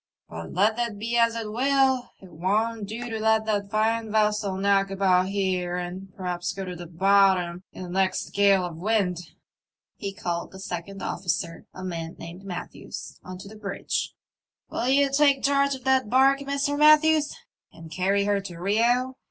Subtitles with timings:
[0.29, 4.57] But let that be as it will, it won't do to let that fine vessel
[4.57, 9.19] knock about here and perhaps go to the bottom in the next gale of wind."
[9.97, 14.15] He called the second ofl&cer, a man named Matthews, on to the bridge.
[14.43, 16.79] '* Will ye take charge of that barque, Mr.
[16.79, 17.35] Matthews,
[17.71, 19.17] and carry her to Rio